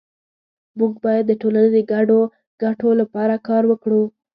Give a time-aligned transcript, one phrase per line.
[0.77, 2.19] مونږ باید د ټولنې د ګډو
[2.63, 4.03] ګټو لپاره کار وکړو